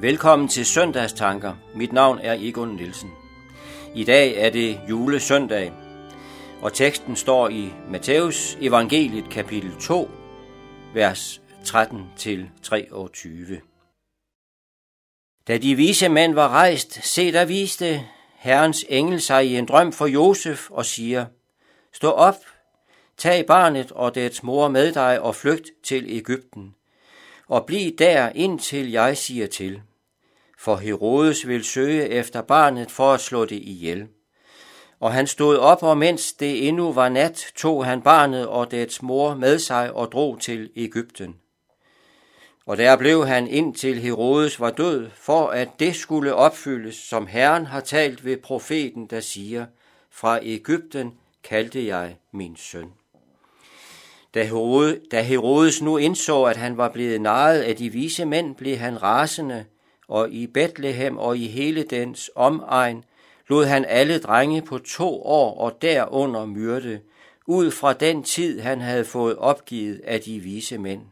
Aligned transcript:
Velkommen 0.00 0.48
til 0.48 0.66
Søndagstanker. 0.66 1.54
Mit 1.74 1.92
navn 1.92 2.18
er 2.18 2.36
Egon 2.38 2.76
Nielsen. 2.76 3.10
I 3.94 4.04
dag 4.04 4.36
er 4.36 4.50
det 4.50 4.80
julesøndag, 4.88 5.72
og 6.62 6.72
teksten 6.72 7.16
står 7.16 7.48
i 7.48 7.72
Matthæus 7.90 8.58
evangeliet 8.60 9.30
kapitel 9.30 9.72
2, 9.80 10.10
vers 10.94 11.40
13-23. 11.64 13.60
Da 15.48 15.58
de 15.58 15.74
vise 15.74 16.08
mænd 16.08 16.34
var 16.34 16.48
rejst, 16.48 17.04
se 17.04 17.32
der 17.32 17.44
viste 17.44 18.02
Herrens 18.36 18.84
engel 18.88 19.20
sig 19.20 19.46
i 19.46 19.56
en 19.56 19.66
drøm 19.66 19.92
for 19.92 20.06
Josef 20.06 20.70
og 20.70 20.86
siger, 20.86 21.26
Stå 21.92 22.10
op, 22.10 22.36
tag 23.16 23.46
barnet 23.46 23.92
og 23.92 24.14
dets 24.14 24.42
mor 24.42 24.68
med 24.68 24.92
dig 24.92 25.20
og 25.20 25.34
flygt 25.34 25.70
til 25.84 26.04
Ægypten, 26.08 26.74
og 27.48 27.66
bliv 27.66 27.96
der 27.96 28.28
indtil 28.34 28.90
jeg 28.90 29.16
siger 29.16 29.46
til 29.46 29.82
for 30.58 30.76
Herodes 30.76 31.48
ville 31.48 31.64
søge 31.64 32.08
efter 32.08 32.42
barnet 32.42 32.90
for 32.90 33.12
at 33.12 33.20
slå 33.20 33.44
det 33.44 33.56
ihjel. 33.62 34.08
Og 35.00 35.12
han 35.12 35.26
stod 35.26 35.56
op, 35.56 35.82
og 35.82 35.98
mens 35.98 36.32
det 36.32 36.68
endnu 36.68 36.92
var 36.92 37.08
nat, 37.08 37.46
tog 37.56 37.86
han 37.86 38.02
barnet 38.02 38.46
og 38.46 38.70
dets 38.70 39.02
mor 39.02 39.34
med 39.34 39.58
sig 39.58 39.92
og 39.92 40.12
drog 40.12 40.40
til 40.40 40.70
Ægypten. 40.76 41.36
Og 42.66 42.76
der 42.76 42.96
blev 42.96 43.26
han 43.26 43.48
indtil 43.48 43.98
Herodes 43.98 44.60
var 44.60 44.70
død, 44.70 45.10
for 45.14 45.46
at 45.46 45.68
det 45.78 45.96
skulle 45.96 46.34
opfyldes, 46.34 46.94
som 46.94 47.26
Herren 47.26 47.66
har 47.66 47.80
talt 47.80 48.24
ved 48.24 48.36
profeten, 48.36 49.06
der 49.06 49.20
siger, 49.20 49.66
fra 50.10 50.38
Ægypten 50.42 51.14
kaldte 51.44 51.86
jeg 51.86 52.16
min 52.32 52.56
søn. 52.56 52.92
Da 55.10 55.22
Herodes 55.22 55.82
nu 55.82 55.96
indså, 55.96 56.44
at 56.44 56.56
han 56.56 56.76
var 56.76 56.88
blevet 56.88 57.20
naret 57.20 57.60
af 57.60 57.76
de 57.76 57.90
vise 57.90 58.24
mænd, 58.24 58.54
blev 58.54 58.76
han 58.76 59.02
rasende, 59.02 59.64
og 60.08 60.30
i 60.30 60.46
Bethlehem 60.46 61.18
og 61.18 61.38
i 61.38 61.46
hele 61.46 61.82
dens 61.82 62.30
omegn 62.34 63.04
lod 63.48 63.64
han 63.64 63.84
alle 63.84 64.18
drenge 64.18 64.62
på 64.62 64.78
to 64.78 65.22
år 65.22 65.58
og 65.58 65.82
derunder 65.82 66.46
myrde, 66.46 67.00
ud 67.46 67.70
fra 67.70 67.92
den 67.92 68.22
tid 68.22 68.60
han 68.60 68.80
havde 68.80 69.04
fået 69.04 69.36
opgivet 69.36 70.00
af 70.04 70.20
de 70.20 70.38
vise 70.38 70.78
mænd. 70.78 71.02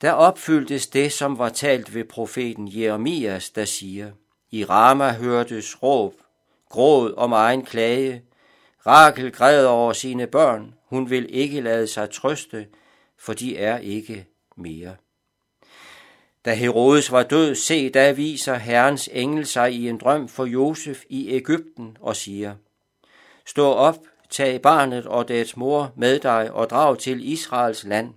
Der 0.00 0.12
opfyldtes 0.12 0.86
det, 0.86 1.12
som 1.12 1.38
var 1.38 1.48
talt 1.48 1.94
ved 1.94 2.04
profeten 2.04 2.68
Jeremias, 2.72 3.50
der 3.50 3.64
siger, 3.64 4.10
I 4.50 4.64
Rama 4.64 5.12
hørtes 5.12 5.82
råb, 5.82 6.14
gråd 6.68 7.14
om 7.16 7.32
egen 7.32 7.64
klage, 7.64 8.22
Rakel 8.86 9.32
græd 9.32 9.66
over 9.66 9.92
sine 9.92 10.26
børn, 10.26 10.74
hun 10.88 11.10
vil 11.10 11.26
ikke 11.30 11.60
lade 11.60 11.86
sig 11.86 12.10
trøste, 12.10 12.66
for 13.18 13.32
de 13.32 13.58
er 13.58 13.78
ikke 13.78 14.26
mere. 14.56 14.96
Da 16.44 16.54
Herodes 16.54 17.12
var 17.12 17.22
død, 17.22 17.54
se, 17.54 17.90
da 17.90 18.12
viser 18.12 18.54
Herrens 18.54 19.08
engel 19.12 19.46
sig 19.46 19.72
i 19.72 19.88
en 19.88 19.98
drøm 19.98 20.28
for 20.28 20.44
Josef 20.44 21.02
i 21.08 21.28
Ægypten 21.28 21.96
og 22.00 22.16
siger, 22.16 22.54
Stå 23.46 23.66
op, 23.66 23.98
tag 24.30 24.62
barnet 24.62 25.06
og 25.06 25.28
dets 25.28 25.56
mor 25.56 25.92
med 25.96 26.18
dig 26.18 26.52
og 26.52 26.70
drag 26.70 26.98
til 26.98 27.32
Israels 27.32 27.84
land, 27.84 28.14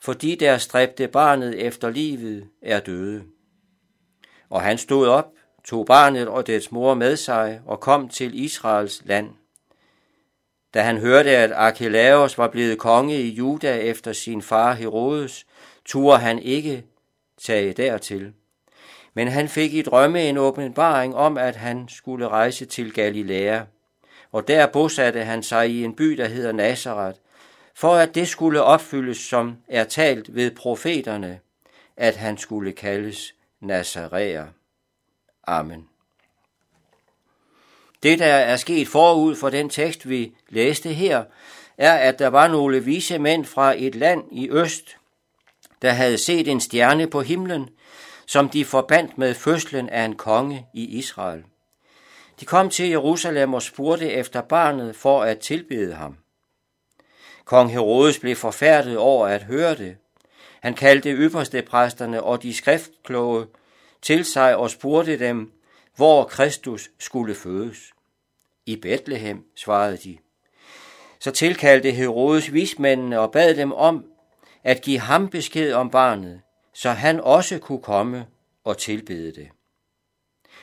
for 0.00 0.12
de 0.12 0.36
der 0.36 0.58
stræbte 0.58 1.08
barnet 1.08 1.66
efter 1.66 1.90
livet 1.90 2.48
er 2.62 2.80
døde. 2.80 3.22
Og 4.50 4.62
han 4.62 4.78
stod 4.78 5.08
op, 5.08 5.32
tog 5.64 5.86
barnet 5.86 6.28
og 6.28 6.46
dets 6.46 6.72
mor 6.72 6.94
med 6.94 7.16
sig 7.16 7.60
og 7.66 7.80
kom 7.80 8.08
til 8.08 8.44
Israels 8.44 9.02
land. 9.04 9.30
Da 10.74 10.82
han 10.82 10.98
hørte, 10.98 11.30
at 11.30 11.52
Archelaus 11.52 12.38
var 12.38 12.48
blevet 12.48 12.78
konge 12.78 13.22
i 13.22 13.28
Juda 13.28 13.76
efter 13.76 14.12
sin 14.12 14.42
far 14.42 14.72
Herodes, 14.72 15.46
turde 15.84 16.18
han 16.18 16.38
ikke 16.38 16.84
tage 17.42 17.72
dertil. 17.72 18.32
Men 19.14 19.28
han 19.28 19.48
fik 19.48 19.74
i 19.74 19.82
drømme 19.82 20.28
en 20.28 20.36
åbenbaring 20.36 21.14
om, 21.16 21.38
at 21.38 21.56
han 21.56 21.88
skulle 21.88 22.28
rejse 22.28 22.64
til 22.64 22.92
Galilea, 22.92 23.60
og 24.32 24.48
der 24.48 24.66
bosatte 24.66 25.24
han 25.24 25.42
sig 25.42 25.70
i 25.70 25.84
en 25.84 25.96
by, 25.96 26.04
der 26.04 26.28
hedder 26.28 26.52
Nazareth, 26.52 27.18
for 27.74 27.94
at 27.94 28.14
det 28.14 28.28
skulle 28.28 28.62
opfyldes, 28.62 29.18
som 29.18 29.56
er 29.68 29.84
talt 29.84 30.34
ved 30.34 30.50
profeterne, 30.50 31.40
at 31.96 32.16
han 32.16 32.38
skulle 32.38 32.72
kaldes 32.72 33.34
Nazaræer. 33.60 34.46
Amen. 35.46 35.88
Det, 38.02 38.18
der 38.18 38.26
er 38.26 38.56
sket 38.56 38.88
forud 38.88 39.36
for 39.36 39.50
den 39.50 39.68
tekst, 39.68 40.08
vi 40.08 40.32
læste 40.48 40.88
her, 40.88 41.24
er, 41.78 41.94
at 41.94 42.18
der 42.18 42.28
var 42.28 42.48
nogle 42.48 42.84
vise 42.84 43.18
mænd 43.18 43.44
fra 43.44 43.74
et 43.76 43.94
land 43.94 44.24
i 44.32 44.50
øst, 44.50 44.96
der 45.82 45.90
havde 45.90 46.18
set 46.18 46.48
en 46.48 46.60
stjerne 46.60 47.06
på 47.06 47.20
himlen, 47.20 47.68
som 48.26 48.48
de 48.48 48.64
forbandt 48.64 49.18
med 49.18 49.34
fødslen 49.34 49.88
af 49.88 50.04
en 50.04 50.16
konge 50.16 50.66
i 50.74 50.84
Israel. 50.84 51.44
De 52.40 52.44
kom 52.44 52.70
til 52.70 52.88
Jerusalem 52.88 53.54
og 53.54 53.62
spurgte 53.62 54.10
efter 54.10 54.40
barnet 54.40 54.96
for 54.96 55.22
at 55.22 55.38
tilbede 55.38 55.94
ham. 55.94 56.16
Kong 57.44 57.72
Herodes 57.72 58.18
blev 58.18 58.36
forfærdet 58.36 58.98
over 58.98 59.26
at 59.26 59.42
høre 59.42 59.74
det. 59.74 59.96
Han 60.60 60.74
kaldte 60.74 61.10
ypperste 61.10 61.62
præsterne 61.62 62.22
og 62.22 62.42
de 62.42 62.54
skriftkloge 62.54 63.46
til 64.02 64.24
sig 64.24 64.56
og 64.56 64.70
spurgte 64.70 65.18
dem, 65.18 65.52
hvor 65.96 66.24
Kristus 66.24 66.90
skulle 66.98 67.34
fødes. 67.34 67.78
I 68.66 68.76
Bethlehem, 68.76 69.44
svarede 69.56 69.96
de. 69.96 70.18
Så 71.20 71.30
tilkaldte 71.30 71.90
Herodes 71.90 72.52
vismændene 72.52 73.20
og 73.20 73.32
bad 73.32 73.54
dem 73.54 73.72
om 73.72 74.11
at 74.64 74.82
give 74.82 74.98
ham 74.98 75.28
besked 75.28 75.72
om 75.72 75.90
barnet, 75.90 76.40
så 76.74 76.90
han 76.90 77.20
også 77.20 77.58
kunne 77.58 77.82
komme 77.82 78.26
og 78.64 78.78
tilbede 78.78 79.32
det. 79.32 79.48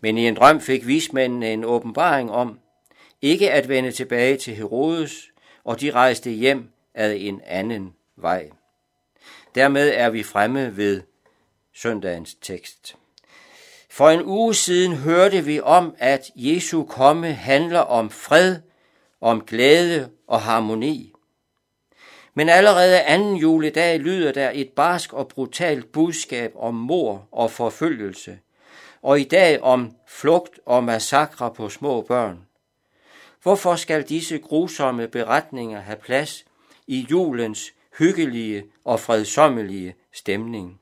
Men 0.00 0.18
i 0.18 0.28
en 0.28 0.36
drøm 0.36 0.60
fik 0.60 0.86
vismændene 0.86 1.52
en 1.52 1.64
åbenbaring 1.64 2.30
om, 2.30 2.58
ikke 3.22 3.50
at 3.50 3.68
vende 3.68 3.92
tilbage 3.92 4.36
til 4.36 4.54
Herodes, 4.54 5.30
og 5.64 5.80
de 5.80 5.90
rejste 5.90 6.30
hjem 6.30 6.72
ad 6.94 7.16
en 7.18 7.40
anden 7.46 7.94
vej. 8.16 8.50
Dermed 9.54 9.92
er 9.94 10.10
vi 10.10 10.22
fremme 10.22 10.76
ved 10.76 11.02
søndagens 11.74 12.34
tekst. 12.34 12.96
For 13.90 14.10
en 14.10 14.22
uge 14.24 14.54
siden 14.54 14.96
hørte 14.96 15.44
vi 15.44 15.60
om, 15.60 15.94
at 15.98 16.30
Jesu 16.36 16.84
komme 16.84 17.32
handler 17.32 17.80
om 17.80 18.10
fred, 18.10 18.56
om 19.20 19.40
glæde 19.40 20.10
og 20.26 20.40
harmoni. 20.40 21.12
Men 22.34 22.48
allerede 22.48 23.02
anden 23.02 23.36
juledag 23.36 23.98
lyder 23.98 24.32
der 24.32 24.50
et 24.54 24.68
barsk 24.68 25.12
og 25.12 25.28
brutalt 25.28 25.92
budskab 25.92 26.52
om 26.56 26.74
mor 26.74 27.28
og 27.32 27.50
forfølgelse, 27.50 28.38
og 29.02 29.20
i 29.20 29.24
dag 29.24 29.60
om 29.62 29.96
flugt 30.08 30.60
og 30.66 30.84
massakre 30.84 31.54
på 31.54 31.68
små 31.68 32.00
børn. 32.00 32.46
Hvorfor 33.42 33.76
skal 33.76 34.02
disse 34.02 34.38
grusomme 34.38 35.08
beretninger 35.08 35.80
have 35.80 35.98
plads 35.98 36.44
i 36.86 37.06
julens 37.10 37.72
hyggelige 37.98 38.64
og 38.84 39.00
fredsommelige 39.00 39.94
stemning? 40.12 40.80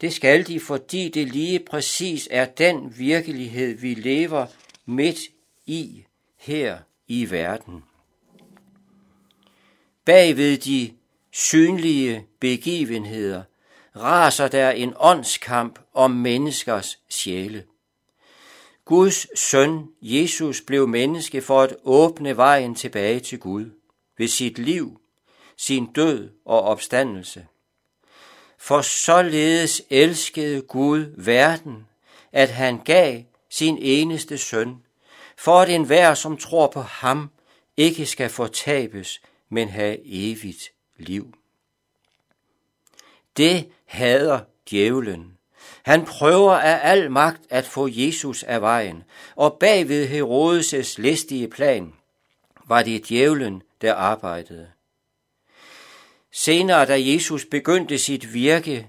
Det 0.00 0.12
skal 0.12 0.46
de, 0.46 0.60
fordi 0.60 1.08
det 1.08 1.28
lige 1.28 1.58
præcis 1.58 2.28
er 2.30 2.44
den 2.44 2.98
virkelighed, 2.98 3.74
vi 3.74 3.94
lever 3.94 4.46
midt 4.86 5.18
i 5.66 6.04
her 6.36 6.78
i 7.08 7.30
verden. 7.30 7.84
Bagved 10.08 10.58
de 10.58 10.92
synlige 11.32 12.26
begivenheder 12.40 13.42
raser 13.96 14.48
der 14.48 14.70
en 14.70 14.94
åndskamp 14.96 15.78
om 15.94 16.10
menneskers 16.10 16.98
sjæle. 17.08 17.64
Guds 18.84 19.38
søn, 19.38 19.88
Jesus, 20.02 20.60
blev 20.60 20.88
menneske 20.88 21.42
for 21.42 21.62
at 21.62 21.76
åbne 21.84 22.36
vejen 22.36 22.74
tilbage 22.74 23.20
til 23.20 23.38
Gud 23.38 23.70
ved 24.18 24.28
sit 24.28 24.58
liv, 24.58 25.00
sin 25.56 25.86
død 25.86 26.30
og 26.44 26.62
opstandelse. 26.62 27.46
For 28.58 28.80
således 28.80 29.82
elskede 29.90 30.62
Gud 30.62 31.14
verden, 31.16 31.86
at 32.32 32.50
han 32.50 32.78
gav 32.84 33.22
sin 33.50 33.78
eneste 33.80 34.38
søn, 34.38 34.76
for 35.36 35.60
at 35.60 35.68
enhver, 35.68 36.14
som 36.14 36.36
tror 36.36 36.66
på 36.66 36.80
ham, 36.80 37.30
ikke 37.76 38.06
skal 38.06 38.30
fortabes, 38.30 39.20
men 39.48 39.68
have 39.68 39.98
evigt 40.04 40.72
liv. 40.96 41.34
Det 43.36 43.68
hader 43.84 44.40
djævlen. 44.70 45.38
Han 45.82 46.04
prøver 46.04 46.52
af 46.52 46.90
al 46.90 47.10
magt 47.10 47.40
at 47.50 47.64
få 47.64 47.88
Jesus 47.90 48.42
af 48.42 48.60
vejen, 48.60 49.04
og 49.36 49.56
bagved 49.60 50.08
Herodes' 50.08 50.94
listige 51.02 51.48
plan 51.48 51.94
var 52.64 52.82
det 52.82 53.08
djævlen, 53.08 53.62
der 53.80 53.94
arbejdede. 53.94 54.70
Senere, 56.32 56.86
da 56.86 57.00
Jesus 57.00 57.44
begyndte 57.44 57.98
sit 57.98 58.34
virke, 58.34 58.88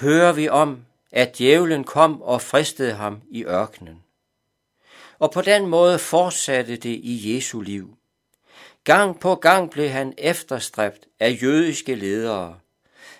hører 0.00 0.32
vi 0.32 0.48
om, 0.48 0.84
at 1.12 1.38
djævlen 1.38 1.84
kom 1.84 2.22
og 2.22 2.42
fristede 2.42 2.92
ham 2.92 3.20
i 3.30 3.44
ørkenen. 3.44 4.02
Og 5.18 5.30
på 5.30 5.40
den 5.40 5.66
måde 5.66 5.98
fortsatte 5.98 6.76
det 6.76 7.00
i 7.02 7.34
Jesu 7.34 7.60
liv. 7.60 7.96
Gang 8.88 9.20
på 9.20 9.34
gang 9.34 9.70
blev 9.70 9.88
han 9.88 10.14
efterstræbt 10.18 11.06
af 11.20 11.38
jødiske 11.42 11.94
ledere. 11.94 12.58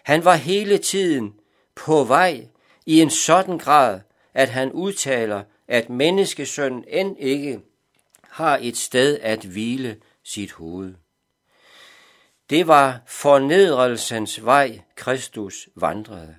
Han 0.03 0.25
var 0.25 0.35
hele 0.35 0.79
tiden 0.79 1.35
på 1.75 2.05
vej 2.05 2.47
i 2.87 3.01
en 3.01 3.11
sådan 3.11 3.59
grad, 3.59 4.01
at 4.35 4.49
han 4.49 4.73
udtaler, 4.73 5.43
at 5.69 5.91
menneskesønnen 5.91 6.85
end 6.89 7.17
ikke 7.19 7.61
har 8.23 8.59
et 8.63 8.77
sted 8.77 9.19
at 9.23 9.45
hvile 9.45 9.97
sit 10.25 10.53
hoved. 10.53 10.95
Det 12.51 12.67
var 12.67 13.01
fornedrelsens 13.07 14.45
vej, 14.45 14.81
Kristus 14.97 15.69
vandrede. 15.77 16.35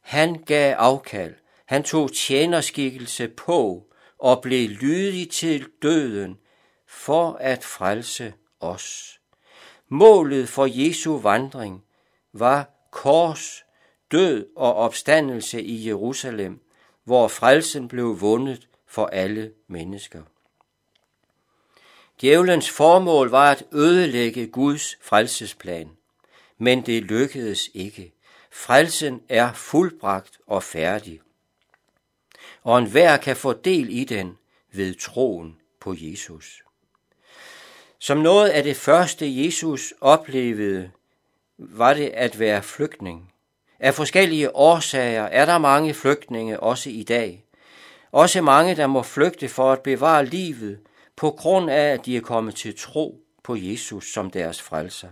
Han 0.00 0.42
gav 0.46 0.74
afkald, 0.78 1.34
han 1.66 1.82
tog 1.82 2.12
tjenerskikkelse 2.12 3.28
på 3.28 3.86
og 4.18 4.42
blev 4.42 4.68
lydig 4.68 5.30
til 5.30 5.66
døden 5.82 6.38
for 6.86 7.32
at 7.40 7.64
frelse 7.64 8.34
os. 8.60 9.20
Målet 9.88 10.48
for 10.48 10.66
Jesu 10.70 11.18
vandring 11.18 11.84
var 12.32 12.70
kors, 12.90 13.64
død 14.12 14.46
og 14.56 14.74
opstandelse 14.74 15.62
i 15.62 15.88
Jerusalem, 15.88 16.60
hvor 17.04 17.28
frelsen 17.28 17.88
blev 17.88 18.20
vundet 18.20 18.68
for 18.86 19.06
alle 19.06 19.52
mennesker. 19.68 20.22
Djævelens 22.20 22.70
formål 22.70 23.30
var 23.30 23.50
at 23.50 23.64
ødelægge 23.72 24.46
Guds 24.46 24.96
frelsesplan, 25.02 25.90
men 26.58 26.86
det 26.86 27.02
lykkedes 27.02 27.70
ikke. 27.74 28.12
Frelsen 28.50 29.22
er 29.28 29.52
fuldbragt 29.52 30.38
og 30.46 30.62
færdig, 30.62 31.20
og 32.62 32.78
enhver 32.78 33.16
kan 33.16 33.36
få 33.36 33.52
del 33.52 33.88
i 33.90 34.04
den 34.04 34.38
ved 34.72 34.94
troen 34.94 35.56
på 35.80 35.94
Jesus. 35.98 36.65
Som 38.06 38.18
noget 38.18 38.48
af 38.48 38.62
det 38.62 38.76
første, 38.76 39.44
Jesus 39.44 39.94
oplevede, 40.00 40.90
var 41.58 41.94
det 41.94 42.08
at 42.08 42.38
være 42.38 42.62
flygtning. 42.62 43.32
Af 43.80 43.94
forskellige 43.94 44.56
årsager 44.56 45.22
er 45.22 45.44
der 45.44 45.58
mange 45.58 45.94
flygtninge 45.94 46.60
også 46.60 46.90
i 46.90 47.02
dag. 47.02 47.44
Også 48.12 48.42
mange, 48.42 48.76
der 48.76 48.86
må 48.86 49.02
flygte 49.02 49.48
for 49.48 49.72
at 49.72 49.80
bevare 49.80 50.26
livet, 50.26 50.78
på 51.16 51.30
grund 51.30 51.70
af, 51.70 51.92
at 51.92 52.06
de 52.06 52.16
er 52.16 52.20
kommet 52.20 52.54
til 52.54 52.78
tro 52.78 53.20
på 53.44 53.56
Jesus 53.56 54.12
som 54.12 54.30
deres 54.30 54.62
frelser. 54.62 55.08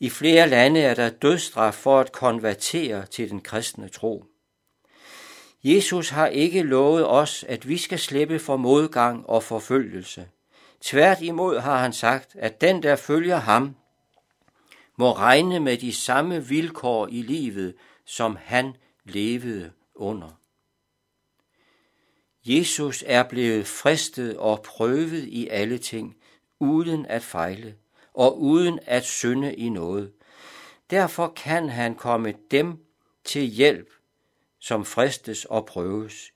I 0.00 0.10
flere 0.10 0.48
lande 0.48 0.80
er 0.80 0.94
der 0.94 1.10
dødsstraf 1.10 1.74
for 1.74 2.00
at 2.00 2.12
konvertere 2.12 3.06
til 3.06 3.30
den 3.30 3.40
kristne 3.40 3.88
tro. 3.88 4.24
Jesus 5.64 6.08
har 6.08 6.26
ikke 6.26 6.62
lovet 6.62 7.06
os, 7.06 7.44
at 7.48 7.68
vi 7.68 7.78
skal 7.78 7.98
slippe 7.98 8.38
for 8.38 8.56
modgang 8.56 9.26
og 9.28 9.42
forfølgelse. 9.42 10.26
Tværtimod 10.80 11.58
har 11.58 11.78
han 11.78 11.92
sagt, 11.92 12.36
at 12.38 12.60
den, 12.60 12.82
der 12.82 12.96
følger 12.96 13.36
ham, 13.36 13.76
må 14.96 15.12
regne 15.12 15.60
med 15.60 15.76
de 15.76 15.92
samme 15.94 16.46
vilkår 16.46 17.06
i 17.06 17.22
livet, 17.22 17.74
som 18.04 18.36
han 18.40 18.76
levede 19.04 19.72
under. 19.94 20.40
Jesus 22.44 23.04
er 23.06 23.22
blevet 23.22 23.66
fristet 23.66 24.36
og 24.36 24.62
prøvet 24.62 25.24
i 25.24 25.48
alle 25.48 25.78
ting, 25.78 26.16
uden 26.58 27.06
at 27.06 27.22
fejle 27.22 27.74
og 28.14 28.40
uden 28.40 28.78
at 28.86 29.04
synde 29.04 29.54
i 29.54 29.68
noget. 29.68 30.12
Derfor 30.90 31.32
kan 31.36 31.68
han 31.68 31.94
komme 31.94 32.34
dem 32.50 32.78
til 33.24 33.42
hjælp, 33.42 33.90
som 34.58 34.84
fristes 34.84 35.44
og 35.44 35.66
prøves. 35.66 36.32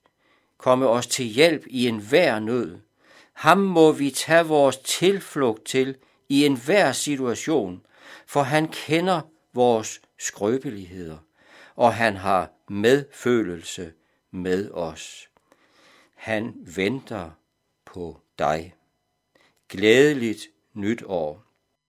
Komme 0.58 0.88
os 0.88 1.06
til 1.06 1.24
hjælp 1.24 1.66
i 1.66 1.88
enhver 1.88 2.38
nød. 2.38 2.78
Ham 3.40 3.58
må 3.58 3.92
vi 3.92 4.10
tage 4.10 4.46
vores 4.46 4.76
tilflugt 4.76 5.64
til 5.64 5.96
i 6.28 6.46
enhver 6.46 6.92
situation, 6.92 7.86
for 8.26 8.42
han 8.42 8.68
kender 8.68 9.20
vores 9.54 10.00
skrøbeligheder, 10.18 11.18
og 11.76 11.94
han 11.94 12.16
har 12.16 12.50
medfølelse 12.68 13.92
med 14.30 14.70
os. 14.70 15.28
Han 16.14 16.54
venter 16.76 17.30
på 17.84 18.20
dig. 18.38 18.74
Glædeligt 19.68 20.48
nytår. 20.74 21.49